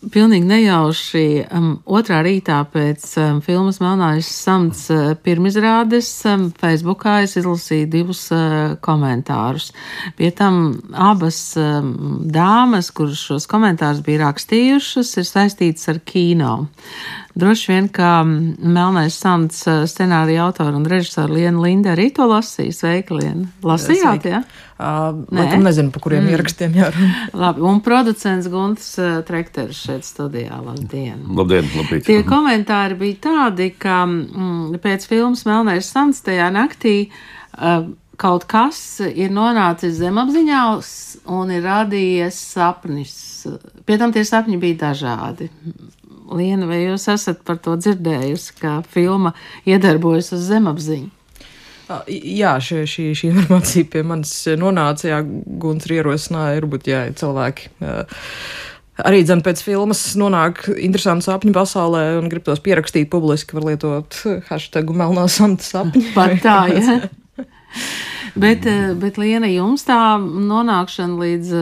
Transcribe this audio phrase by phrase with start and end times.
[0.00, 1.22] Pilnīgi nejauši
[1.52, 8.22] um, otrā rītā pēc um, filmas Melnais samts uh, pirmizrādes um, Facebookā es izlasīju divus
[8.32, 9.74] uh, komentārus.
[10.16, 16.54] Pie tam abas um, dāmas, kuras šos komentārus bija rakstījušas, ir saistītas ar kino.
[17.34, 22.74] Droši vien, ka Melnais samts uh, scenārija autora un režisora Liena Linda arī to lasīja.
[22.74, 23.46] Sveika, Liena!
[23.62, 24.40] Lasījāt, jā?
[24.40, 24.66] Ja?
[24.80, 26.34] Uh, Laikam nezinu, pa kuriem mm.
[26.34, 27.10] ierakstiem jārunā.
[27.44, 30.58] Labi, un producents Gunts uh, Trekteris šeit studijā.
[30.64, 31.22] Labdien!
[31.38, 32.08] Labdien, labrīt!
[32.08, 37.86] Tie komentāri bija tādi, ka mm, pēc filmas Melnais samts tajā naktī uh,
[38.20, 40.64] kaut kas ir nonācis zemapziņā
[41.36, 43.16] un ir radījies sapnis.
[43.86, 45.48] Pie tam tie sapņi bija dažādi.
[46.30, 49.34] Liena, vai jūs esat par to dzirdējusi, ka filma
[49.68, 51.10] iedarbojas uz zemapziņu?
[52.06, 57.70] Jā, šī, šī, šī informācija pie manis nonāca, jā, Guns ierosināja, varbūt, jā, cilvēki.
[59.00, 64.18] Arī dzem pēc filmas nonāk interesanti sapņu pasaulē un grib tos pierakstīt publiski, var lietot
[64.50, 66.04] hashtagu melnā samta sapņi.
[66.16, 66.98] Pat tā, jā.
[68.44, 68.68] bet,
[69.00, 71.54] bet, Liena, jums tā nonākšana līdz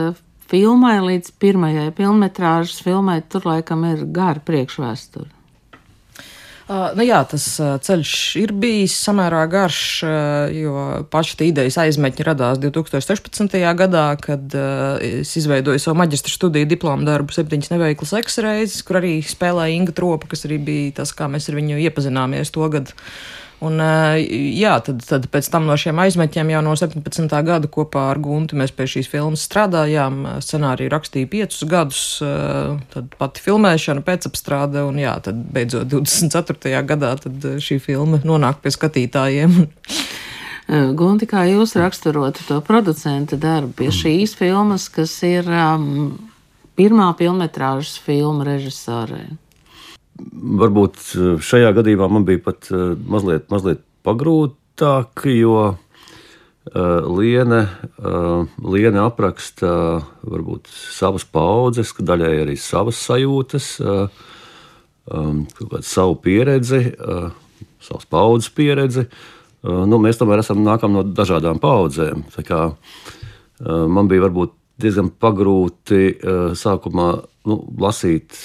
[0.49, 5.29] filmai, līdz pirmajai filmetrāžas filmai, tur laikam ir gara priekšvēsture.
[6.69, 8.11] Uh, nu jā, tas uh, ceļš
[8.43, 13.55] ir bijis samērā garš, uh, jo paša idejas aizmetņi radās 2016.
[13.79, 14.53] gadā, kad
[15.01, 20.29] es izveidoju savu maģistra studiju diplomu darbu septiņas neveiklas eksreizes, kur arī spēlēja Inga Tropa,
[20.29, 22.93] kas arī bija tas, kā mēs ar viņu iepazināmies to gadu.
[23.59, 23.81] Un,
[24.55, 27.33] jā, tad, tad pēc tam no šiem aizmetņiem jau no 17.
[27.43, 30.21] gada kopā ar Guntu mēs pie šīs filmas strādājām.
[30.45, 32.03] Scenāriju rakstīja piecus gadus,
[32.93, 36.71] tad pati filmēšana, pēcapstrāde, un jā, tad beidzot 24.
[36.87, 37.11] gadā
[37.59, 39.59] šī filma nonāk pie skatītājiem.
[40.69, 46.13] Gunti, kā jūs raksturotu to producenta darbu pie šīs filmas, kas ir um,
[46.77, 49.23] pirmā filmetrāžas filma režisorē?
[50.59, 55.77] Varbūt eh, šajā gadījumā man bija pat eh, mazliet, mazliet pagrūtāk, jo uh,
[56.69, 57.59] Liene,
[58.63, 59.71] Liene apraksta
[60.23, 65.41] varbūt savas paudzes, daļai arī savas sajūtas, um,
[65.83, 66.93] savu pieredzi,
[67.83, 69.07] savas paudzes pieredzi.
[69.65, 72.23] Nu, mēs tomēr esam nākam no dažādām paudzēm.
[72.47, 72.61] Kā,
[73.65, 76.13] man bija varbūt diezgan pagrūti
[76.55, 77.09] sākumā
[77.49, 78.37] nu, lasīt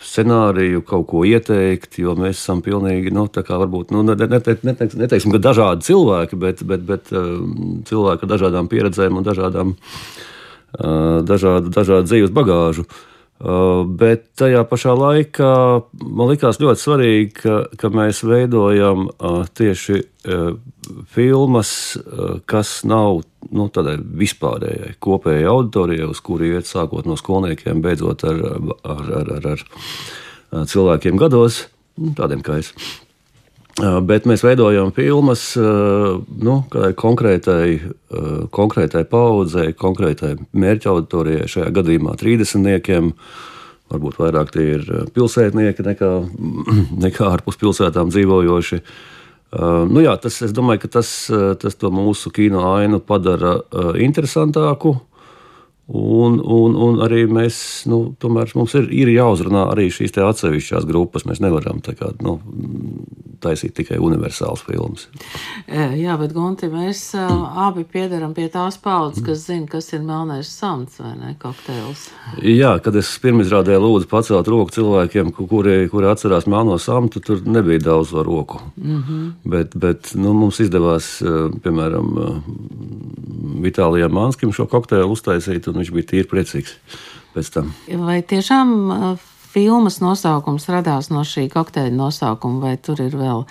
[0.00, 4.88] scenāriju, kaut ko ieteikt, jo mēs esam pilnīgi, nu, tā kā varbūt, nu, neteiksim, nete,
[4.96, 11.20] neteiksim, ka dažādi cilvēki, bet, bet, bet um, cilvēki ar dažādām pieredzēm un dažādām, uh,
[11.28, 12.88] dažādu, dažādu dzīves bagāžu.
[12.88, 13.09] Uh,
[13.40, 15.50] bet tajā pašā laikā
[16.04, 20.50] man likās ļoti svarīgi, ka, ka mēs veidojam uh, tieši uh,
[21.08, 27.80] filmas, uh, kas nav nu, tādai vispārējai, kopējai auditorijai, uz kuru iet sākot no skolniekiem,
[27.84, 28.42] beidzot ar,
[28.84, 29.48] ar, ar, ar,
[30.52, 31.64] ar cilvēkiem gados,
[31.96, 32.74] nu, tādiem kā es.
[33.78, 36.56] Bet mēs veidojam filmas nu,
[37.00, 37.66] konkrētai,
[38.52, 42.90] konkrētai paudzei, konkrētai mērķa auditorijai, šajā gadījumā 30.
[43.90, 46.10] Varbūt vairāk tie ir pilsētnieki nekā,
[47.06, 48.82] nekā ārpus pilsētām dzīvojoši.
[49.90, 51.10] Nu jā, tas, es domāju, ka tas,
[51.62, 53.56] tas mūsu kino ainu padara
[53.98, 54.94] interesantāku.
[55.90, 57.56] Un, un, un arī mēs,
[57.90, 61.24] nu, tomēr mums ir, ir jāuzrunā arī šīs atsevišķās grupas.
[61.26, 62.36] Mēs nevaram kā, nu,
[63.42, 65.08] taisīt tikai universāls filmas.
[65.66, 67.32] Jā, bet Gunti, mēs uh,
[67.66, 72.06] abi piedaram pie tās paudzes, kas zina, kas ir melnais samts vai ne, kokteils.
[72.44, 77.82] Jā, kad es pirmizrādē lūdzu pacelt roku cilvēkiem, kuri, kuri atcerās melno samtu, tur nebija
[77.88, 78.60] daudz roku.
[78.76, 79.32] Mm -hmm.
[79.44, 81.16] Bet, bet nu, mums izdevās,
[81.64, 82.14] piemēram,
[83.60, 86.76] Vitālijam Manskim šo kokteili uztaisīt, un viņš bija tīri priecīgs
[87.34, 87.72] pēc tam.
[88.04, 88.74] Vai tiešām
[89.50, 93.42] filmas nosaukums radās no šī kokteļa nosaukuma, vai tur ir vēl,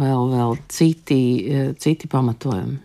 [0.00, 1.20] vēl, vēl citi,
[1.82, 2.80] citi pamatojumi?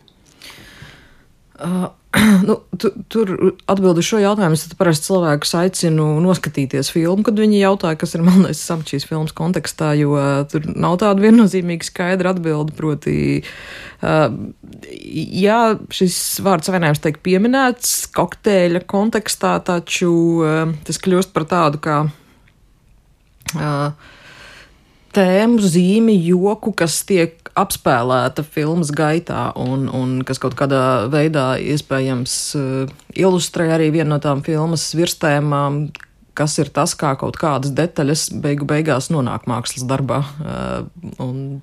[1.61, 1.89] Uh,
[2.47, 3.29] nu, tu, tur
[3.71, 4.57] atbildi šo jautājumu.
[4.57, 9.35] Es parasti cilvēkus aicinu noskatīties filmu, kad viņi jautā, kas ir melnais samts šīs filmas
[9.35, 12.75] kontekstā, jo uh, tur nav tāda viennozīmīga skaidra atbilde.
[12.75, 13.15] Proti,
[14.03, 14.25] uh,
[14.91, 15.59] jā,
[15.95, 20.13] šis vārds vainājums tiek pieminēts kokteļa kontekstā, taču
[20.43, 22.01] uh, tas kļūst par tādu kā.
[23.51, 24.17] Uh,
[25.15, 32.37] tēmu, zīmi, joku, kas tiek apspēlēta filmas gaitā un, un kas kaut kādā veidā iespējams
[32.59, 35.83] uh, ilustrē arī vienu no tām filmas virstēmām,
[36.37, 40.23] kas ir tas, kā kaut kādas detaļas beigu beigās nonāk mākslas darbā.
[40.39, 41.61] Uh, un,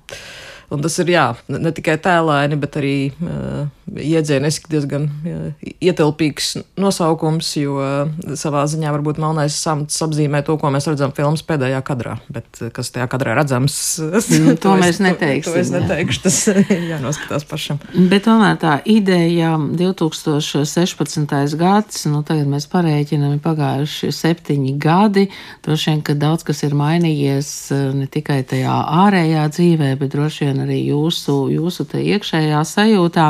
[0.69, 7.49] Un tas ir jā, ne tikai tēlēni, bet arī uh, iedzieniski diezgan uh, ietilpīgs nosaukums,
[7.57, 12.19] jo uh, savā ziņā varbūt melnais samts apzīmē to, ko mēs redzam filmas pēdējā kadrā.
[12.29, 15.49] Bet kas tajā kadrā redzams, mm, to, to mēs neteiksim.
[15.49, 16.37] To, to es neteikšu, tas
[16.91, 17.81] jānoskatās pašam.
[18.11, 21.35] Bet tomēr tā ideja 2016.
[21.57, 25.25] gads, nu tagad mēs parēķinām, ir pagājuši septiņi gadi.
[25.65, 27.51] Droši vien, ka daudz kas ir mainījies
[27.97, 28.77] ne tikai tajā
[29.07, 33.29] ārējā dzīvē, bet droši vien arī jūsu, jūsu iekšējā sajūtā.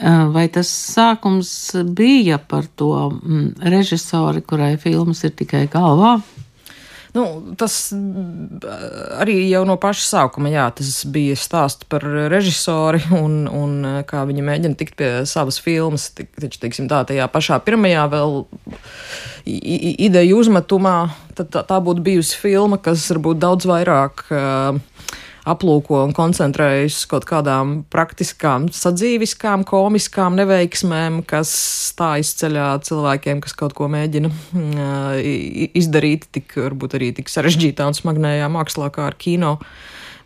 [0.00, 1.50] Eh, vai tas sākums
[1.96, 6.18] bija par to mm, režisori, kurai filmas ir tikai galvā?
[7.10, 7.24] Nu,
[7.58, 7.74] tas
[9.18, 13.72] arī jau no paša sākuma, jā, tas bija stāsts par režisori un, un
[14.06, 16.10] kā viņi mēģina tikt pie savas filmas.
[16.14, 18.36] Taču, teiksim, tā, tajā pašā pirmajā vēl
[20.06, 20.96] ideju uzmetumā,
[21.34, 24.78] tad tā, tā būtu bijusi filma, kas varbūt daudz vairāk uh,
[25.50, 31.52] aplūko un koncentrējas kaut kādām praktiskām, sadzīviskām, komiskām neveiksmēm, kas
[31.90, 37.98] stājas ceļā cilvēkiem, kas kaut ko mēģina mm, izdarīt, tik varbūt arī tik sarežģītā un
[37.98, 39.58] smagnējā mākslā kā ar kino.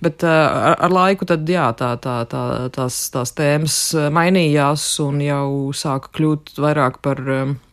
[0.05, 2.43] Bet ar, ar laiku tad, jā, tā, tā, tā,
[2.75, 3.79] tās, tās tēmas
[4.13, 7.64] mainījās un jau sāka kļūt vairāk par Eh,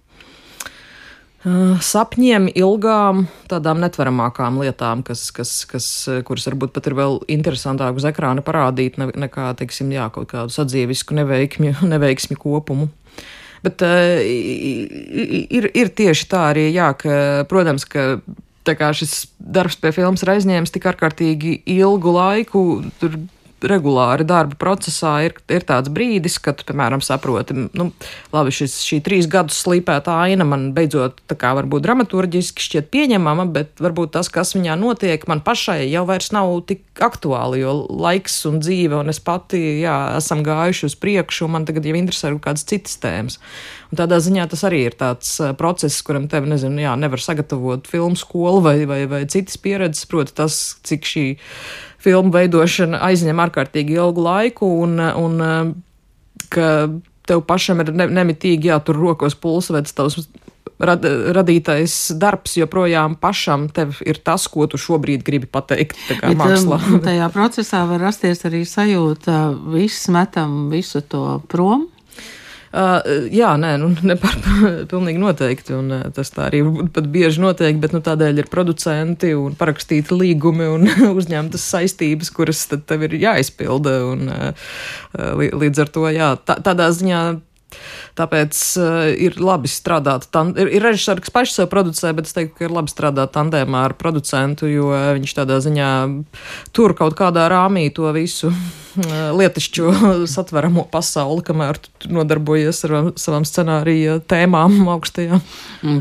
[1.42, 5.88] sapņiem, ilgām, tādām netveramākām lietām, kas, kas, kas,
[6.28, 11.18] kuras varbūt pat ir vēl interesantāk uz ekrāna parādīt, nekā, teiksim, jā, kaut kādu sadzīvisku
[11.18, 12.92] neveikmi, neveiksmi kopumu.
[13.62, 17.18] Bet uh, ir, ir tieši tā arī, jā, ka,
[17.50, 18.16] protams, ka
[18.66, 22.64] tā kā šis darbs pie filmas ir aizņēmis tik ārkārtīgi ilgu laiku,
[23.02, 23.18] tur
[23.68, 27.90] regulāri darba procesā ir, ir tāds brīdis, kad piemēram, saproti, nu,
[28.34, 33.48] labi, šis, šī trīs gadus slīpēta aina man beidzot tā kā varbūt dramaturģiski šķiet pieņemama,
[33.54, 38.40] bet varbūt tas, kas viņā notiek, man pašai jau vairs nav tik aktuāli, jo laiks
[38.50, 42.34] un dzīve un es pati, jā, esam gājuši uz priekšu, un man tagad jau interesē
[42.36, 43.40] kaut kādas citas tēmas.
[43.92, 48.20] Un tādā ziņā tas arī ir tāds process, kuram tev, nezinu, jā, nevar sagatavot filmu
[48.20, 51.26] skolu vai, vai, vai citas pieredzes, proti tas, cik šī
[52.02, 55.74] filmu veidošana aizņem ārkārtīgi ilgu laiku un, un
[56.52, 56.68] ka
[57.28, 60.26] tev pašam ir ne, nemitīgi jātur rokos pulsveds tavs
[60.82, 61.06] rad,
[61.38, 66.00] radītais darbs joprojām pašam tev ir tas, ko tu šobrīd gribi pateikt.
[66.10, 66.82] Bet, mākslā.
[67.08, 69.44] tajā procesā var rasties arī sajūta,
[69.74, 71.88] viss metam visu to prom.
[72.72, 74.38] Uh, jā, nē, nu, ne par,
[74.92, 76.62] pilnīgi noteikti, un uh, tas tā arī
[76.96, 80.88] pat bieži notiek, bet nu, tādēļ ir producenti un parakstīti līgumi un
[81.20, 84.72] uzņemtas saistības, kuras tad tev ir jāizpilda, un uh,
[85.52, 87.22] līdz ar to, jā, tā, tādā ziņā
[88.20, 90.28] Tāpēc uh, ir labi strādāt.
[90.34, 93.34] Tan, ir, ir režisori, kas paši sev producē, bet es teiktu, ka ir labi strādāt
[93.36, 95.92] tandēmā ar producentu, jo viņš tādā ziņā
[96.76, 99.94] tur kaut kādā rāmī to visu uh, lietišķo
[100.34, 101.80] satveramo pasauli, kamēr
[102.12, 105.42] nodarbojies ar savām scenārija tēmām augstajām.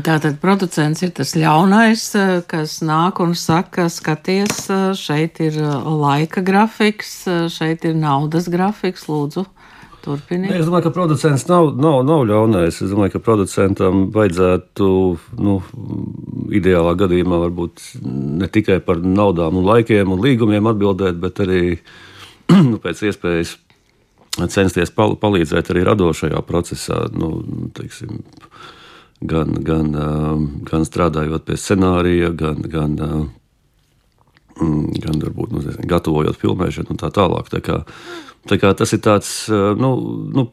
[0.05, 4.67] Tātad producents ir tas ļaunais, eh, kas nāk un saka, skaties,
[4.99, 7.23] šeit ir laika grafiks,
[7.53, 9.45] šeit ir naudas grafiks, lūdzu.
[10.01, 10.55] Turpiniet.
[10.57, 12.79] Es domāju, ka producents nav, nav, nav ļaunais.
[12.81, 14.87] Es domāju, ka producentam vajadzētu,
[15.41, 15.57] nu,
[16.57, 17.83] ideālā gadījumā, varbūt
[18.41, 21.61] ne tikai par naudām, un laikiem un līgumiem atbildēt, bet arī
[22.71, 23.57] nu, pēc iespējas
[24.51, 27.03] censties pal palīdzēt arī radošajā procesā.
[27.13, 27.33] Nu,
[27.77, 28.23] teiksim,
[29.21, 29.93] gan, gan,
[30.67, 32.97] gan strādājot pie scenārija, gan, gan,
[34.57, 37.49] gan varbūt, nu, nezinu, gatavojot filmēšanu un tā tālāk.
[37.53, 37.81] Tā kā,
[38.49, 39.91] Tā kā tas ir tāds, nu,
[40.33, 40.47] nu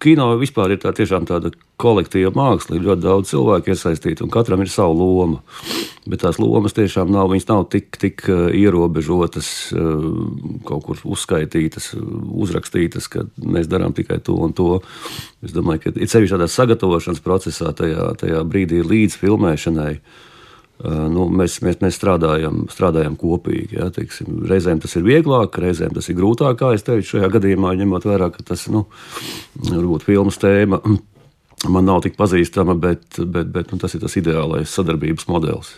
[0.00, 2.78] kino vispār ir tā tiešām tāda kolektīva māksla.
[2.78, 5.42] Ir ļoti daudz cilvēku iesaistīti, un katram ir sava loma.
[6.08, 8.24] Bet tās lomas tiešām nav, nav tik, tik
[8.56, 9.50] ierobežotas,
[10.64, 14.80] kaut kur uzskaitītas, uzrakstītas, ka mēs darām tikai to un to.
[15.44, 19.94] Es domāju, ka ir sevišķi tādā sagatavošanas procesā, tajā, tajā brīdī līdz filmēšanai.
[20.80, 23.76] Nu, mēs, mēs, mēs strādājam, strādājam kopīgi.
[23.76, 26.56] Ja, teiksim, reizēm tas ir vieglāk, reizēm tas ir grūtāk.
[26.62, 28.86] Kā es teicu, šajā gadījumā, ņemot vērā, ka tas nu,
[29.66, 30.80] varbūt filmas tēma
[31.74, 35.74] man nav tik pazīstama, bet, bet, bet nu, tas ir tas ideālais sadarbības modelis.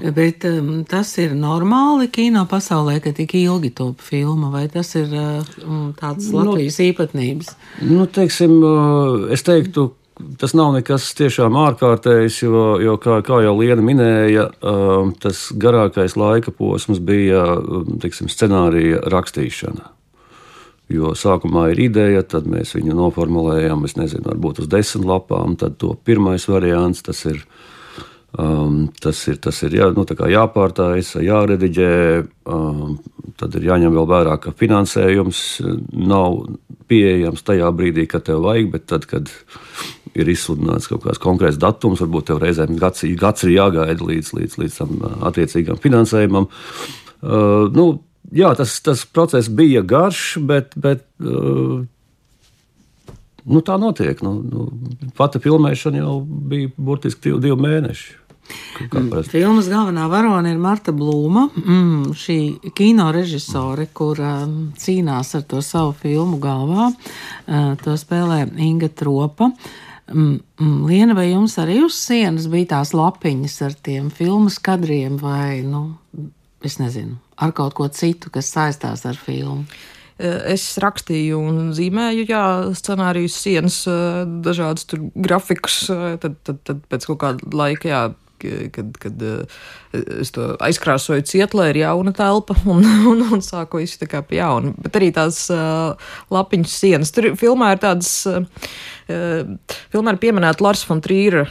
[0.00, 5.10] Bet um, tas ir normāli kino pasaulē, ka tik ilgi top filma, vai tas ir
[5.10, 5.42] uh,
[5.98, 7.50] tāds nu, Latvijas nu, īpatnības?
[7.90, 9.90] Nu, teiksim, uh, es teiktu,
[10.38, 16.16] tas nav nekas tiešām ārkārtējs, jo, jo kā, kā jau Liena minēja, um, tas garākais
[16.18, 19.90] laika posms bija um, tiksim, scenārija rakstīšana.
[20.92, 25.56] Jo sākumā ir ideja, tad mēs viņu noformulējam, es nezinu, varbūt uz desmit lapām.
[25.56, 27.40] Tad to pirmais variants tas ir.
[28.32, 31.90] Um, tas ir, tas ir jā, nu, jāpārtājas, jārediģē,
[32.48, 32.94] um,
[33.36, 35.42] tad ir jāņem vēl vērā, ka finansējums
[35.92, 36.38] nav
[36.88, 39.28] pieejams tajā brīdī, kad tev vajag, bet tad, kad
[40.18, 44.58] ir izsludināts kaut kāds konkrēts datums, varbūt tev reizēm gads, gads ir jāgaida līdz, līdz,
[44.62, 44.96] līdz tam
[45.28, 46.48] attiecīgam finansējumam.
[47.22, 47.86] Uh, nu,
[48.34, 51.82] jā, tas, tas process bija garš, bet, bet uh,
[53.44, 54.20] nu, tā notiek.
[54.24, 54.66] Nu, nu,
[55.18, 58.18] pati filmēšana jau bija burtiski divi, divi mēneši.
[59.30, 62.38] Filmas galvenā varone ir Marta Blūma, mm, šī
[62.76, 66.90] kino režisore, kur um, cīnās ar to savu filmu galvā.
[66.90, 69.52] Uh, to spēlē Inga Tropa.
[69.52, 75.16] Mm, mm, Liena, vai jums arī uz sienas bija tās lapiņas ar tiem filmas kadriem,
[75.20, 75.86] vai, nu,
[76.64, 79.64] es nezinu, ar kaut ko citu, kas saistās ar filmu?
[80.22, 82.44] Es rakstīju un zīmēju, jā,
[82.78, 83.80] scenārijus, sienas,
[84.44, 84.86] dažādus
[85.18, 85.78] grafikus.
[86.22, 88.02] Tad, tad, tad pēc kaut kāda laika, jā,
[88.74, 89.62] kad, kad eh,
[90.22, 94.22] es to aizkrāsoju ciet, lai ir jauna telpa un, un, un sāku visu tā kā
[94.26, 94.74] pie jauna.
[94.82, 95.94] Bet arī tās uh,
[96.32, 97.14] lapiņas sienas.
[97.14, 98.14] Tur filmā ir tādas.
[98.26, 98.46] Uh,
[99.92, 101.42] Filmā ir pieminēta Lars von Trīra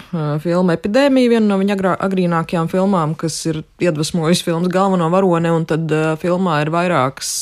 [0.41, 5.67] filma Epidēmija, viena no viņa agrā, agrīnākajām filmām, kas ir iedvesmojusi filmas galveno varoni, un
[5.69, 5.91] tad
[6.23, 7.35] filmā ir vairākas.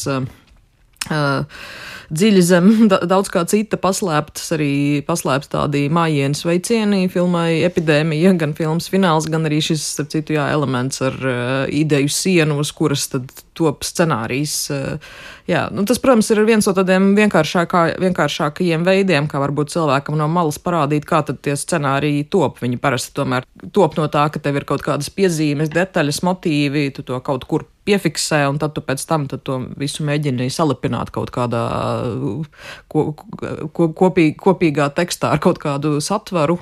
[2.09, 2.69] Dziļi zem
[3.11, 4.71] daudz kā cita paslēptas, arī
[5.05, 10.47] paslēpts tādi mājienas veicieni filmai epidēmija, gan filmas fināls, gan arī šis, starp citu, jā,
[10.53, 11.35] elements ar uh,
[11.69, 14.55] ideju sienu, uz kuras tad top scenārijs.
[14.73, 20.17] Uh, jā, nu, tas, protams, ir viens no tādiem vienkāršākā, vienkāršākajiem veidiem, kā varbūt cilvēkam
[20.17, 22.57] no malas parādīt, kā tad tie scenāriji top.
[22.63, 27.05] Viņi parasti tomēr top no tā, ka tev ir kaut kādas piezīmes, detaļas, motīvi, tu
[27.05, 31.63] to kaut kur piefiksē, un tad tu pēc tam to visu mēģini salipināt kaut kādā
[32.91, 33.05] ko,
[33.73, 36.59] ko, kopī, kopīgā tekstā ar kaut kādu satvaru.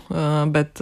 [0.54, 0.80] Bet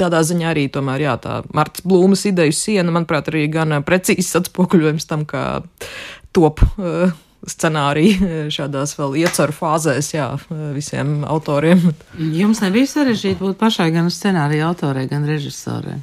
[0.00, 5.06] tādā ziņā arī tomēr, jā, tā Marta Blūmas ideju siena, manuprāt, arī gan precīzs atspoguļojums
[5.08, 5.46] tam, kā
[6.36, 6.64] top
[7.46, 10.26] scenāriju šādās vēl ieceru fāzēs, jā,
[10.74, 11.92] visiem autoriem.
[12.18, 16.00] Jums nebija sarežģīti būt pašai gan scenārija autorei, gan režisorei?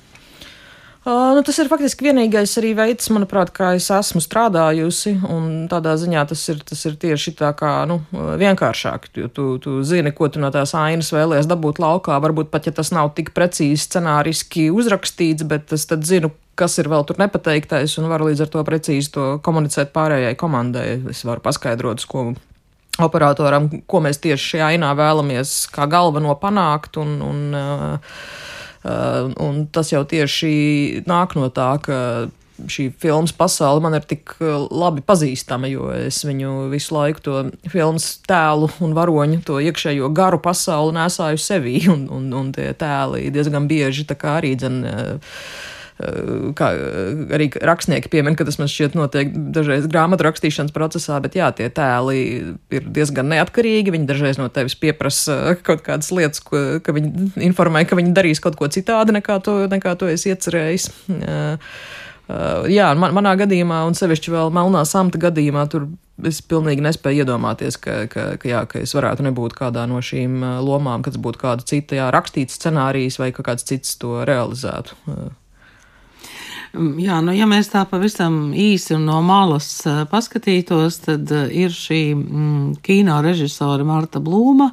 [1.04, 5.18] Uh, nu, tas ir faktiski vienīgais arī veids, manuprāt, kā es esmu strādājusi.
[5.68, 7.98] Tādā ziņā tas ir, tas ir tieši tā kā nu,
[8.40, 9.10] vienkāršāk.
[9.20, 12.16] Jo tu, tu zini, ko tu no tās ainas vēlēsies dabūt laukā.
[12.24, 16.88] Varbūt pat ja tas nav tik precīzi scenāriski uzrakstīts, bet es tad zinu, kas ir
[16.88, 20.88] vēl tur nepateiktais, un varu līdz ar to precīzi to komunicēt pārējai komandai.
[21.12, 22.30] Es varu paskaidrot, ko
[23.04, 26.96] operatoram, ko mēs tieši šajā ainā vēlamies kā galveno panākt.
[27.04, 28.20] Un, un, uh,
[28.84, 31.98] un tas jau tieši nāk no tā, ka
[32.70, 37.40] šī filmas pasaule man ir tik uh, labi pazīstama, jo es viņu visu laiku to
[37.72, 43.34] filmas tēlu un varoņu, to iekšējo garu pasauli nesāju sevī, un, un, un tie tēli
[43.34, 44.84] diezgan bieži tā kā arī dzen.
[44.84, 45.73] Uh, Eh,
[46.58, 46.70] kā
[47.36, 51.70] arī rakstnieki piemin, ka tas man šķiet notiek dažreiz grāmatu rakstīšanas procesā, bet jā, tie
[51.74, 52.20] tēli
[52.74, 53.94] ir diezgan neatkarīgi.
[53.94, 58.42] Viņi dažreiz no tevis pieprasa kaut kādas lietas, ko, ka viņi informē, ka viņi darīs
[58.44, 60.90] kaut ko citādi nekā to, nekā to es iecerējis.
[62.72, 65.90] Jā, man, manā gadījumā, un sevišķi vēl melnā samta gadījumā, tur
[66.26, 70.40] es pilnīgi nespēju iedomāties, ka, ka, ka, jā, ka es varētu nebūt kādā no šīm
[70.64, 74.96] lomām, kas būtu kāda cita, jā, rakstīts scenārijs vai kāds cits to realizētu.
[76.74, 79.68] Mm, jā, nu, ja mēs tā pavisam īsi un no malas
[80.10, 84.72] paskatītos, tad ir šī mm, kino režisora Marta Blūma,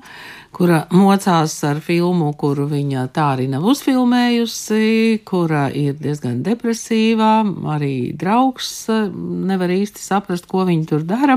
[0.56, 7.34] kura mocās ar filmu, kuru viņa tā arī nav uzfilmējusi, kura ir diezgan depresīvā,
[7.76, 11.36] arī draugs nevar īsti saprast, ko viņa tur dara.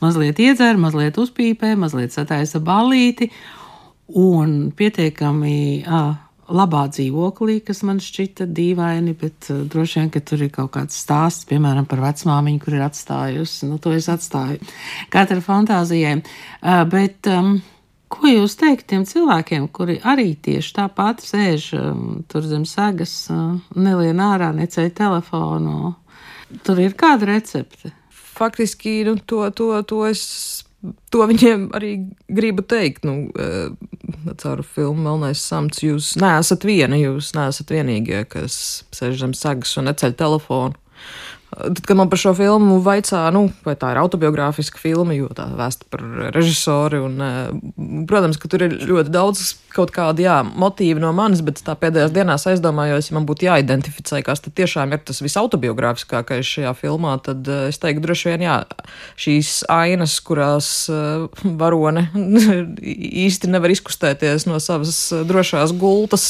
[0.00, 3.28] Mazliet iedzer, mazliet uzpīpē, mazliet sataisa balīti
[4.16, 5.60] un pietiekami.
[5.84, 10.72] Uh, labā dzīvoklī, kas man šķita dīvaini, bet uh, droši vien, ka tur ir kaut
[10.76, 13.68] kāds stāsts, piemēram, par vecmāmiņu, kur ir atstājusi.
[13.70, 14.60] Nu, to es atstāju
[15.12, 16.18] katra fantāzijai.
[16.60, 17.60] Uh, bet, um,
[18.10, 23.60] Ko jūs teikt tiem cilvēkiem, kuri arī tieši tāpat sēž um, tur zem sagas, uh,
[23.78, 25.92] nelien ārā, necēļ telefonu?
[26.66, 27.92] Tur ir kāda recepte.
[28.10, 30.24] Faktiski nu, to, to, to es
[31.12, 31.92] to viņiem arī
[32.32, 33.04] gribu teikt.
[33.04, 39.34] Nu, eh, caur filmu Melnais samts jūs neesat viena, jūs neesat vienīgie, kas sēž zem
[39.34, 40.74] sagas un neceļ telefonu.
[41.60, 45.46] Tad, kad man par šo filmu vaicā, nu, vai tā ir autobiogrāfiska filma, jo tā
[45.58, 46.02] vēsta par
[46.34, 51.42] režisoru, un, eh, protams, ka tur ir ļoti daudz kaut kādi, jā, motīvi no manis,
[51.46, 56.46] bet tā pēdējās dienās aizdomājos, ja man būtu jāidentificē, kas tad tiešām ir tas visautobiogrāfiskākais
[56.46, 58.56] šajā filmā, tad eh, es teiktu, droši vien, jā,
[59.20, 62.06] šīs ainas, kurās uh, varone
[63.24, 66.26] īsti nevar izkustēties no savas drošās gultas,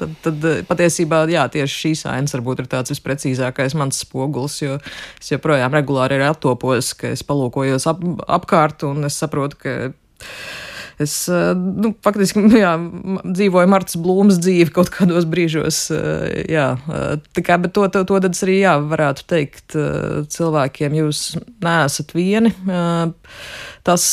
[0.00, 4.78] tad, tad patiesībā, jā, tieši šīs ainas varbūt ir tāds visprecīzākais mans spogulis, jo jo
[5.20, 8.02] es joprojām regulāri arī attopos, ka es palūkojos ap,
[8.40, 9.78] apkārt un es saprotu, ka
[11.00, 11.14] Es
[11.56, 12.74] nu, faktiski jā,
[13.24, 15.86] dzīvoju Martas Blūmas dzīvi kaut kādos brīžos.
[16.50, 16.66] Jā,
[17.32, 19.78] tā kā, bet to, to, to tad arī jā, varētu teikt
[20.34, 21.22] cilvēkiem, jūs
[21.64, 22.52] neesat vieni.
[23.86, 24.04] Tas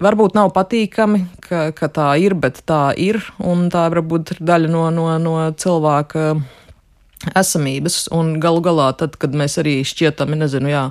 [0.00, 3.20] varbūt nav patīkami, ka, ka tā ir, bet tā ir,
[3.72, 6.30] tā varbūt ir daļa no, no, no cilvēka
[7.38, 10.84] esamības, un galu galā tad, kad mēs arī šķietami, nezinu, jā,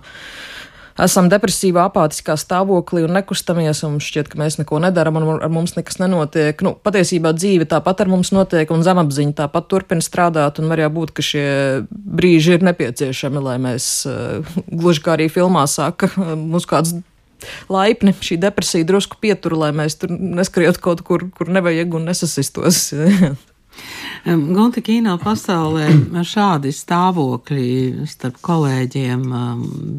[1.01, 5.75] esam depresīvā, apātiskā stāvoklī un nekustamies, un šķiet, ka mēs neko nedaram, un ar mums
[5.77, 6.63] nekas nenotiek.
[6.65, 10.91] Nu, patiesībā dzīve tāpat ar mums notiek, un zemapziņa tāpat turpina strādāt, un var jau
[11.00, 11.45] būt, ka šie
[11.89, 16.11] brīži ir nepieciešami, lai mēs, uh, gluži kā arī filmā saka,
[16.51, 16.97] mums kāds
[17.71, 22.91] laipni šī depresija drusku pietur, lai mēs tur neskrietu kaut kur, kur nevajag un nesasistos.
[24.25, 25.88] Gunte kino pasaulē
[26.28, 29.24] šādi stāvokļi starp kolēģiem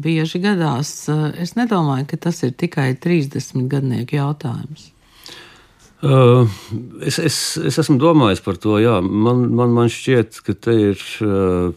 [0.03, 0.95] bieži gadās.
[1.43, 4.93] Es nedomāju, ka tas ir tikai 30 gadnieku jautājums.
[6.03, 6.49] Uh,
[6.99, 8.75] es, es, es esmu domājis par to.
[8.83, 8.97] Jā.
[9.03, 11.03] Man, man, man šķiet, ka te ir.
[11.23, 11.71] Uh,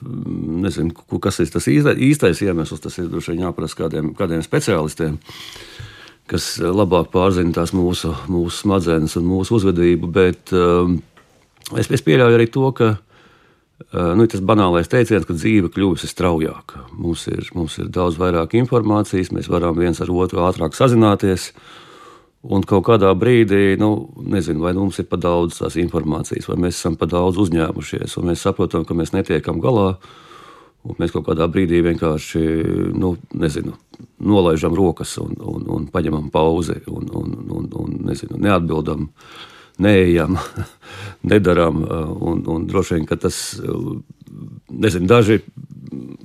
[0.67, 2.83] nezinu, kas ir tas īstais, īstais iemesls.
[2.83, 5.21] Tas ir droši vien jāprasa kādiem, kādiem speciālistiem,
[6.31, 10.11] kas labāk pārzina tās mūsu, mūsu smadzenes un mūsu uzvedību.
[10.19, 10.91] Bet, uh,
[11.75, 12.93] Es, es pieļauju arī to, ka
[14.17, 16.87] nu, tas banālais teiciens, ka dzīve kļuvusi straujāka.
[16.97, 21.53] Mums ir, mums ir daudz vairāk informācijas, mēs varam viens ar otru ātrāk sazināties.
[22.47, 26.79] Un kaut kādā brīdī, nu, nezinu, vai mums ir par daudz tās informācijas, vai mēs
[26.79, 29.97] esam par daudz uzņēmušies, un mēs saprotam, ka mēs netiekam galā.
[31.01, 32.41] Mēs kaut kādā brīdī vienkārši
[32.95, 33.73] nu, nezinu,
[34.23, 39.09] nolaižam rokas un, un, un paņemam pauzi un, un, un, un nezinu, neatbildam.
[39.09, 40.39] Uh, neejam,
[41.31, 41.83] nedaram.
[41.85, 43.97] Uh, un, un droši vien, ka tas, uh,
[44.71, 45.41] nezinu, daži,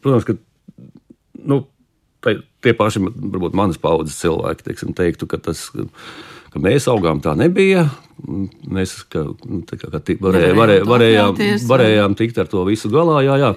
[0.02, 0.38] protams, ka
[1.48, 1.64] nu,
[2.22, 5.70] tie paši, varbūt manas paudzes cilvēki, teiksim, teiktu, ka tas.
[6.52, 7.86] Ka mēs augām, tā nebija.
[8.28, 11.38] Mēs kā, nu, kā, kā varēja, varēja, varējām,
[11.70, 13.22] varējām tikt ar to visu galā.
[13.24, 13.52] Jā, jā.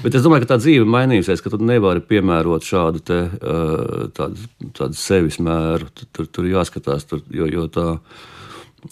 [0.00, 4.48] Bet es domāju, ka tā dzīve mainīsies, ka tu nevari piemērot šādu te, uh, tādu,
[4.80, 5.92] tādu sevis mēru.
[6.08, 8.00] Tur, tur jāskatās, tur, jo, jo tā ir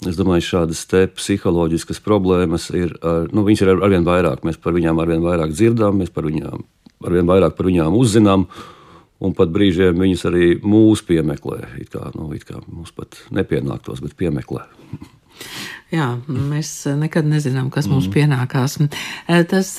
[0.03, 0.81] Es domāju, šādas
[1.15, 4.43] psiholoģiskas problēmas ir, ar, nu, ir arvien vairāk.
[4.47, 6.65] Mēs par viņām arvien vairāk dzirdam, mēs par viņām
[7.07, 8.47] arvien vairāk par viņām uzzinām.
[9.23, 11.63] Un pat brīžiem viņas arī mūs piemeklē.
[11.81, 14.67] It kā, nu, it kā mums pat nepienāktos, bet piemeklē.
[15.87, 16.69] Jā, mēs
[16.99, 18.15] nekad nezinām, kas mums mm.
[18.17, 18.73] pienākās.
[19.47, 19.69] Tas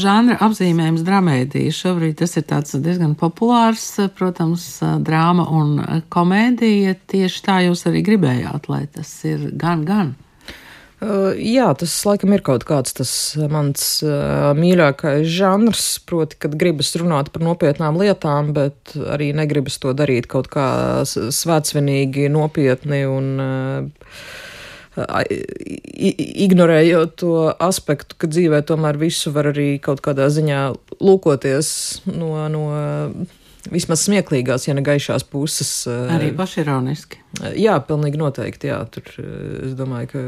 [0.00, 2.46] žanra apzīmējums dramēdija šobrīd tas ir
[2.86, 3.84] diezgan populārs,
[4.16, 4.64] protams,
[5.04, 5.76] drāma un
[6.08, 6.96] komēdija.
[7.12, 10.16] Tieši tā jūs arī gribējāt, lai tas ir gan, gan.
[10.98, 13.12] Jā, tas laikam ir kaut kāds tas
[13.52, 14.00] mans
[14.58, 20.48] mīļākais žanrs, proti, kad gribas runāt par nopietnām lietām, bet arī negribas to darīt kaut
[20.50, 20.68] kā
[21.06, 24.14] svētsvinīgi, nopietni un uh,
[26.46, 30.62] ignorējot to aspektu, ka dzīvē tomēr visu var arī kaut kādā ziņā
[30.98, 31.68] lūkoties
[32.14, 32.64] no, no
[33.72, 35.72] vismaz smieklīgās, ja ne gaišās puses.
[35.88, 37.20] Arī pašironiski.
[37.58, 38.70] Jā, pilnīgi noteikti.
[38.72, 40.24] Jā, tur es domāju, ka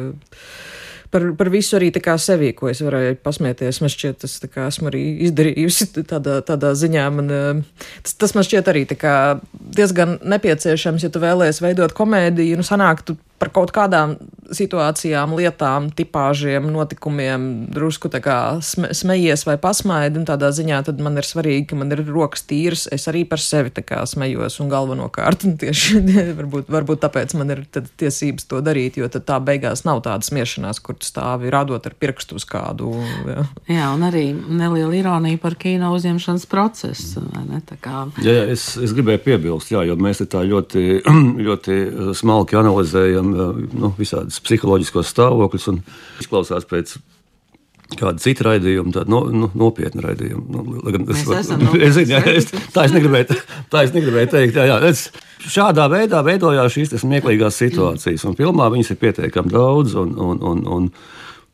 [1.11, 3.81] par, par visu arī tā kā sevī, ko es varēju pasmieties.
[3.83, 7.09] Man šķiet, tas kā, esmu arī izdarījusi tādā, tādā ziņā.
[7.17, 7.65] Man,
[8.05, 8.87] tas, tas man šķiet arī
[9.81, 12.61] diezgan nepieciešams, ja tu vēlēsies veidot komēdiju.
[12.61, 14.19] Nu, sanāk, tu par kaut kādām
[14.51, 18.11] situācijām, lietām, tipāžiem, notikumiem drusku
[18.67, 20.25] sme, smejies vai pasmaidi.
[20.27, 22.87] Tādā ziņā man ir svarīgi, ka man ir rokas tīras.
[22.93, 25.47] Es arī par sevi smējos un galvenokārt.
[25.47, 26.03] Un tieši
[26.41, 30.99] varbūt, varbūt tāpēc man ir tiesības to darīt, jo tā beigās nav tāda smiešanās, kur
[30.99, 32.93] tu stāvi rādot ar pirkstu uz kādu.
[33.31, 37.25] Jā, jā un arī neliela ironija par kino uzņemšanas procesu.
[37.81, 38.05] Kā...
[38.21, 40.85] Jā, jā, es, es gribēju piebilst, jā, jo mēs tā ļoti,
[41.49, 41.79] ļoti
[42.19, 45.81] smalki analizējam nu, visādas psiholoģiskos stāvokļus un
[46.23, 46.99] izklausās pēc
[47.99, 50.45] kāda cita raidījuma, tāda no, nu, nopietna raidījuma.
[50.55, 51.51] Nu, es, es,
[51.89, 53.39] es, zinu, jā, es, tā, es negribēju,
[53.73, 54.61] tā es negribēju teikt.
[54.61, 55.09] Jā, jā, es,
[55.51, 59.97] šādā veidā veidojās šīs smieklīgās situācijas, un filmā viņas ir pietiekami daudz.
[60.01, 60.93] Un, un, un, un,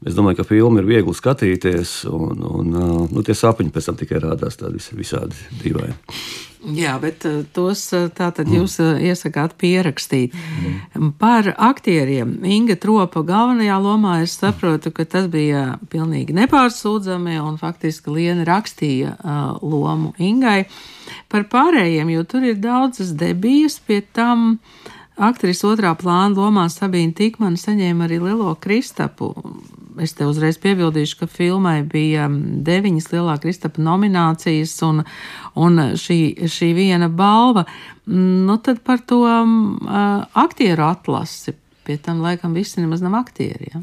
[0.06, 2.74] Es domāju, ka filmu ir viegli skatīties, un, un
[3.08, 5.96] nu, tie sapņi pēc tam tikai rādās tādi visādi dīvaini.
[6.66, 9.04] Jā, bet eh, tos eh, tātad jūs mm.
[9.06, 10.34] iesakāt pierakstīt.
[10.34, 11.12] Mm.
[11.20, 18.10] Par aktieriem Inga Tropa galvenajā lomā es saprotu, ka tas bija pilnīgi nepārsūdzami un faktiski
[18.16, 20.64] Liena rakstīja uh, lomu Ingai.
[21.30, 24.58] Par pārējiem, jo tur ir daudzas debijas, pie tam
[25.16, 29.30] aktris otrā plāna lomā Sabīna Tikmana saņēma arī Lielo Kristapu.
[30.02, 35.04] Es te uzreiz piebildīšu, ka filmai bija deviņas lielā Kristapa nominācijas un,
[35.58, 36.18] un šī,
[36.52, 37.66] šī viena balva.
[38.06, 41.56] Nu, tad par to uh, aktieru atlasi.
[41.86, 43.70] Pie tam laikam visi nemaz nav aktieri.
[43.74, 43.82] Ja?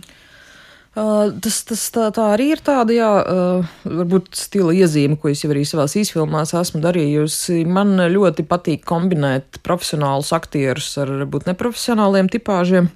[0.94, 5.42] Uh, tas, tas tā, tā arī ir tāda, jā, uh, varbūt stila iezīme, ko es
[5.42, 7.64] jau arī savās īsfilmās esmu darījusi.
[7.66, 12.92] Man ļoti patīk kombinēt profesionālus aktierus ar varbūt neprofesionāliem tipāžiem.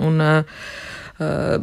[0.00, 0.64] Un, uh,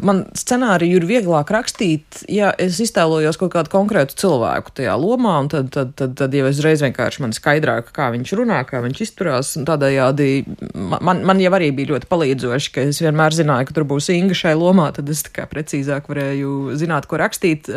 [0.05, 5.49] man scenāriju ir vieglāk rakstīt, ja es iztēlojos kaut kādu konkrētu cilvēku tajā lomā, un
[5.51, 9.53] tad, tad, tad, tad jau uzreiz vienkārši man skaidrāk, kā viņš runā, kā viņš izturās.
[9.67, 10.29] Tādējādi
[10.75, 14.37] man, man jau arī bija ļoti palīdzoši, ka es vienmēr zināju, ka tur būs Inga
[14.37, 17.71] šai lomā, tad es tā kā precīzāk varēju zināt, ko rakstīt.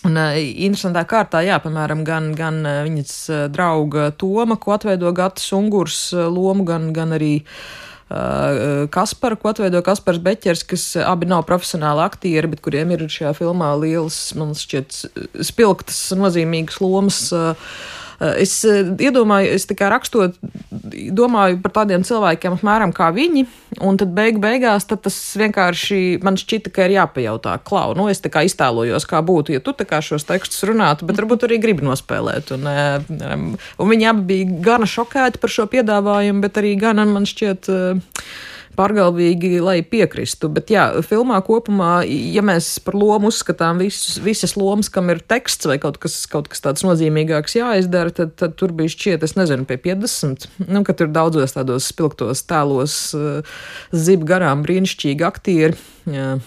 [0.00, 3.12] Un interesantā kārtā, jā, piemēram, gan, gan viņas
[3.52, 7.89] drauga Toma, ko atveido Gatis Ungurs lomu, gan, gan arī Uh,
[8.90, 13.70] Kasparu, ko atveido Kaspars Beķers, kas abi nav profesionāli aktieri, bet kuriem ir šajā filmā
[13.78, 14.98] lielas, man šķiet,
[15.46, 17.28] spilgtas, nozīmīgas lomas.
[17.30, 20.36] Uh, Eh, es eh, iedomāju, es tikai rakstot,
[21.16, 23.46] domāju par tādiem cilvēkiem, apmēram kā viņi,
[23.86, 28.20] un tad beigu beigās tad tas vienkārši man šķita, ka ir jāpajautā, klau, nu es
[28.20, 31.60] tā kā iztēlojos, kā būtu, ja tu tā kā šos tekstus runātu, bet varbūt arī
[31.62, 32.52] gribi nospēlēt.
[32.56, 33.48] Un, eh,
[33.80, 37.72] un viņi abi bija gana šokēti par šo piedāvājumu, bet arī gana man šķiet
[38.78, 40.50] pārgalvīgi, lai piekristu.
[40.52, 45.68] Bet, jā, filmā kopumā, ja mēs par lomu uzskatām visus, visas lomas, kam ir teksts
[45.70, 49.66] vai kaut kas, kaut kas tāds nozīmīgāks jāizdara, tad, tad tur bija šķiet, es nezinu,
[49.68, 53.58] pie 50, nu, ka tur daudzos tādos spilgtos tēlos uh,
[53.94, 55.78] zib garām brīnišķīgi aktieri.
[56.10, 56.38] Jā.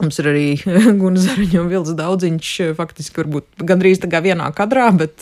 [0.00, 0.44] Mums ir arī
[1.00, 5.20] Gunārs Zariņš un Vilnis Daudziņš, faktiski varbūt gandrīz tā kā vienā kadrā, bet,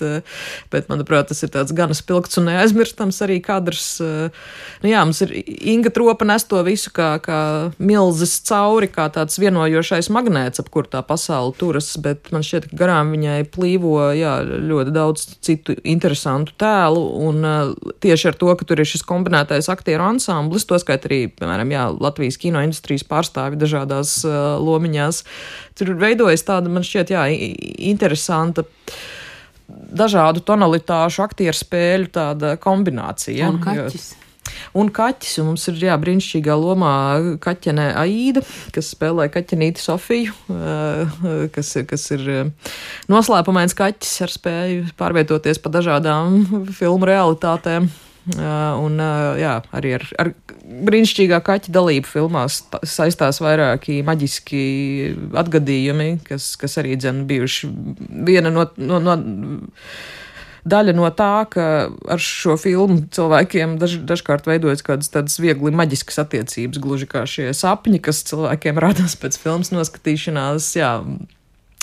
[0.72, 3.86] bet, manuprāt, tas ir tāds gan spilgts un neaizmirstams arī kadrs.
[4.82, 5.34] Nu jā, mums ir
[5.72, 7.40] Inga Tropa nes to visu kā, kā
[7.82, 12.80] milzis cauri, kā tāds vienojošais magnēts, ap kur tā pasaule turas, bet man šķiet, ka
[12.84, 17.50] garām viņai plīvo, jā, ļoti daudz citu interesantu tēlu, un
[18.02, 21.88] tieši ar to, ka tur ir šis kombinētais aktieru ansamblis, to skait arī, piemēram, jā,
[21.98, 24.20] Latvijas kino industrijas pārstāvi dažādās
[24.68, 25.24] lomiņās.
[25.78, 27.26] Tur veidojas tāda, man šķiet, jā,
[27.90, 28.66] interesanta
[29.68, 33.52] dažādu tonalitāšu aktieru spēļu tāda kombinācija.
[33.52, 34.08] Un kaķis.
[34.14, 34.24] Jo,
[34.78, 36.92] Un kaķis, un mums ir jā, brīnišķīgā lomā
[37.44, 38.42] kaķene Aida,
[38.74, 40.34] kas spēlē kaķenīti Sofiju,
[41.54, 42.26] kas, kas ir
[43.10, 46.42] noslēpumains kaķis ar spēju pārvietoties pa dažādām
[46.78, 47.90] filmu realitātēm.
[48.36, 49.00] Un
[49.40, 50.32] jā, arī ar, ar
[50.88, 54.62] brīnišķīgā kaķa dalību filmās saistās vairāki maģiski
[55.38, 57.70] atgadījumi, kas, kas arī dzen bijuši
[58.28, 58.68] viena no.
[58.76, 59.16] no, no
[60.68, 66.20] daļa no tā, ka ar šo filmu cilvēkiem daž, dažkārt veidojas kādas tādas viegli maģiskas
[66.24, 70.72] attiecības, gluži kā šie sapņi, kas cilvēkiem radās pēc filmas noskatīšanās.
[70.78, 70.92] Jā,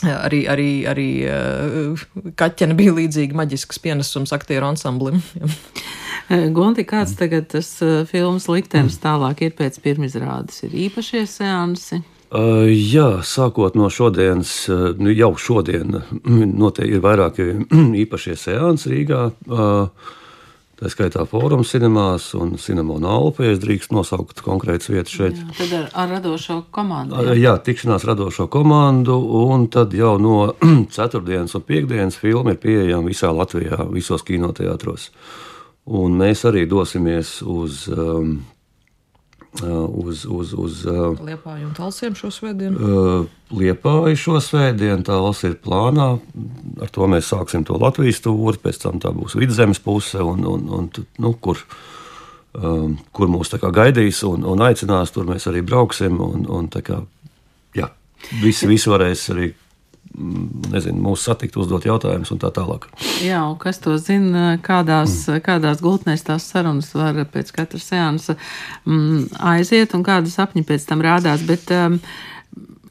[0.06, 2.02] Arī, arī, arī uh,
[2.38, 5.22] kaķene bija līdzīga maģisks pienesums aktieru ansamblim.
[6.58, 10.64] Gonti, kāds tagad tas uh, filmas liktenis tālāk ir pēc pirmizrādes?
[10.68, 12.02] Ir īpašie seansi?
[12.36, 17.50] Uh, jā, sākot no šodienas, uh, nu jau šodien noteikti ir vairāki
[18.04, 19.26] īpašie seansi Rīgā.
[19.48, 20.14] Uh,
[20.76, 25.38] Tā skaitā Fórums cinemās un Cinemona Alpa, ja es drīkstu nosaukt konkrētas vietas šeit.
[25.40, 27.16] Jā, tad ar, ar radošo komandu.
[27.30, 27.36] Jā.
[27.40, 30.50] jā, tikšanās radošo komandu, un tad jau no
[30.98, 35.14] ceturtdienas un piekdienas filma ir pieejama visā Latvijā, visos kinoteātros.
[35.86, 38.40] Un mēs arī dosimies uz um,
[39.64, 42.76] Uh, uz, uz, uz uh, Liepāju un Talsiem šo svētdienu?
[42.76, 46.10] Uh, Liepāju šo svētdienu, tā valsts ir plānā.
[46.84, 50.66] Ar to mēs sāksim to Latvijas tūri, pēc tam tā būs vidzemes puse, un, un,
[50.76, 51.62] un nu, kur,
[52.60, 56.20] um, kur mūs gaidīs un, un aicinās, tur mēs arī brauksim.
[56.20, 57.00] Un, un, kā,
[57.80, 57.88] jā,
[58.44, 59.54] visi, visi varēs arī
[60.16, 62.88] nezinu, mūs satikt, uzdot jautājumus un tā tālāk.
[63.24, 65.42] Jā, un kas to zina, kādās, mm.
[65.46, 68.38] kādās gultnēs tās sarunas var pēc katra seansa
[68.86, 71.46] mm, aiziet un kādas sapņi pēc tam rādās.
[71.48, 72.00] Bet, um,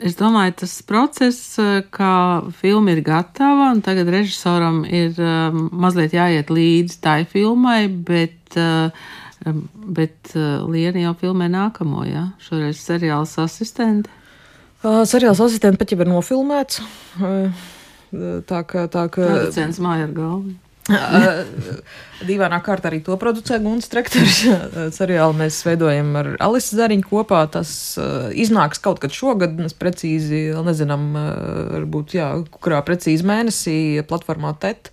[0.05, 1.55] Es domāju, tas process,
[1.95, 2.15] kā
[2.59, 8.91] filma ir gatava, un tagad režisoram ir um, mazliet jāiet līdzi tai filmai, bet, uh,
[9.97, 12.27] bet uh, Liena jau filmē nākamo, ja?
[12.43, 14.11] šoreiz seriāls asistenti.
[14.85, 16.83] Seriāls asistents pat jau ir nofilmēts.
[18.51, 19.25] Tā kā tā kā.
[19.25, 20.55] Producents māja ar galvu.
[22.29, 24.43] Dīvainā kārtā arī to producē Gunts Trektors.
[24.93, 27.41] Seriālu mēs veidojam ar Alisu Zariņu kopā.
[27.53, 27.71] Tas
[28.01, 31.29] uh, iznāks kaut kad šogad, mēs precīzi nezinām, uh,
[31.73, 32.29] varbūt, jā,
[32.61, 34.93] kurā precīzi mēnesī platformā TET.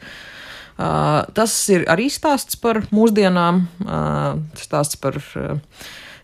[0.80, 5.60] Uh, tas ir arī stāsts par mūsdienām, uh, stāsts par uh,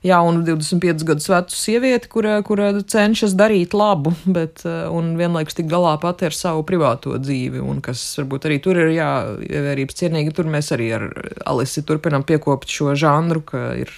[0.05, 5.95] jaunu 25 gadus vecu sievieti, kura, kura cenšas darīt labu, bet un vienlaikus tik galā
[6.01, 10.36] pati ar savu privāto dzīvi, un kas varbūt arī tur ir jāievērības cienīgi.
[10.38, 11.07] Tur mēs arī ar
[11.47, 13.93] Alisi turpinām piekopt šo žanru, ka ir,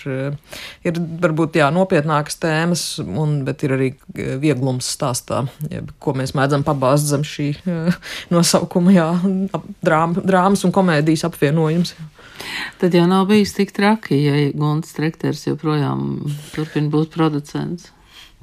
[0.85, 3.89] ir varbūt jā, nopietnākas tēmas, un, bet ir arī
[4.41, 7.51] vieglums stāstā, jeb, ko mēs mēdzam pabāzt zem šī
[8.33, 9.09] nosaukuma, jā,
[9.85, 11.95] drāma, drāmas un komēdijas apvienojums.
[12.79, 15.88] Tad jau nav bijis tik traki, ja Gunts Trekters joprojām
[16.53, 17.91] turpina būt producents.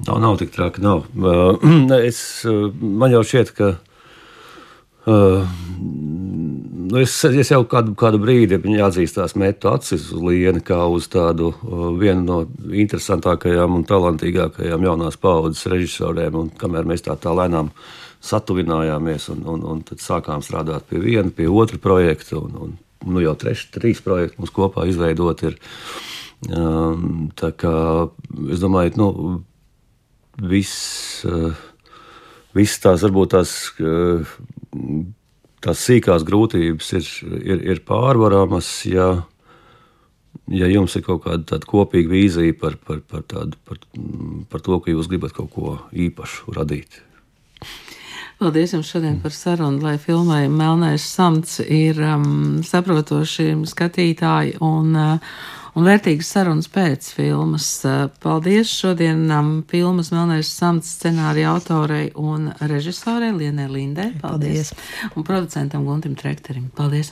[0.05, 1.07] Nav, nav tik traki, nav.
[2.09, 3.75] Es, man jau šķiet, ka
[5.07, 11.53] nu es, es jau kādu, kādu brīdi jāatzīstās, metu acis uz lieni kā uz tādu
[11.99, 12.39] vienu no
[12.75, 16.35] interesantākajām un talantīgākajām jaunās paudzes režisoriem.
[16.35, 17.71] Un kamēr mēs tā, tā lēnām
[18.27, 22.41] satuvinājāmies un, un, un sākām strādāt pie viena, pie otra projekta.
[22.41, 25.47] Un, un nu, jau treši, trīs projekti mums kopā izveidot.
[25.47, 25.55] Ir.
[25.55, 27.75] Um, tā kā
[28.53, 29.07] es domāju, nu,
[30.37, 31.55] viss, uh,
[32.53, 34.35] viss tās varbūt tās, uh,
[35.65, 37.09] tās sīkās grūtības ir,
[37.41, 39.23] ir, ir pārvaramas, ja,
[40.47, 43.81] ja jums ir kaut kāda kopīga vīzija par, par, par, tādu, par,
[44.51, 47.01] par to, ka jūs gribat kaut ko īpašu radīt.
[48.37, 55.55] Paldies jums šodien par sarunu, lai filmai Melnais samts ir um, saprotoši skatītāji un, uh,
[55.77, 57.67] un vērtīgas sarunas pēc filmas.
[57.85, 64.09] Uh, paldies šodien um, filmas Melnais samts scenārija autorei un režisorei Lienē Lindē.
[64.23, 64.73] Paldies.
[64.73, 65.13] paldies.
[65.13, 66.71] Un producentam Guntim Trekterim.
[66.77, 67.05] Paldies!